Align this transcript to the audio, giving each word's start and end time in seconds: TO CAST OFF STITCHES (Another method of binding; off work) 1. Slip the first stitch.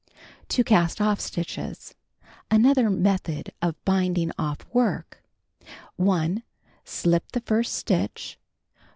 TO 0.49 0.63
CAST 0.63 0.99
OFF 0.99 1.19
STITCHES 1.21 1.93
(Another 2.49 2.89
method 2.89 3.53
of 3.61 3.75
binding; 3.85 4.31
off 4.35 4.65
work) 4.73 5.21
1. 5.97 6.41
Slip 6.83 7.31
the 7.33 7.41
first 7.41 7.75
stitch. 7.75 8.39